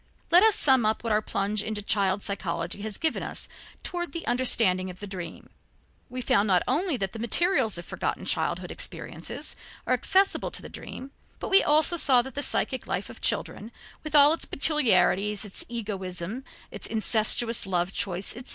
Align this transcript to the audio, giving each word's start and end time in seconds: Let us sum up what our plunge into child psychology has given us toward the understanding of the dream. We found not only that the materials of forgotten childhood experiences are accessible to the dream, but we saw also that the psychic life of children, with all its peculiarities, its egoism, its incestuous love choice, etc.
Let 0.31 0.41
us 0.41 0.55
sum 0.55 0.83
up 0.83 1.03
what 1.03 1.13
our 1.13 1.21
plunge 1.21 1.61
into 1.61 1.83
child 1.83 2.23
psychology 2.23 2.81
has 2.81 2.97
given 2.97 3.21
us 3.21 3.47
toward 3.83 4.13
the 4.13 4.25
understanding 4.25 4.89
of 4.89 4.99
the 4.99 5.05
dream. 5.05 5.51
We 6.09 6.21
found 6.21 6.47
not 6.47 6.63
only 6.67 6.97
that 6.97 7.13
the 7.13 7.19
materials 7.19 7.77
of 7.77 7.85
forgotten 7.85 8.25
childhood 8.25 8.71
experiences 8.71 9.55
are 9.85 9.93
accessible 9.93 10.49
to 10.49 10.61
the 10.63 10.69
dream, 10.69 11.11
but 11.37 11.49
we 11.49 11.61
saw 11.61 11.67
also 11.69 12.21
that 12.23 12.33
the 12.33 12.41
psychic 12.41 12.87
life 12.87 13.11
of 13.11 13.21
children, 13.21 13.71
with 14.03 14.15
all 14.15 14.33
its 14.33 14.45
peculiarities, 14.45 15.45
its 15.45 15.63
egoism, 15.69 16.45
its 16.71 16.87
incestuous 16.87 17.67
love 17.67 17.93
choice, 17.93 18.35
etc. 18.35 18.49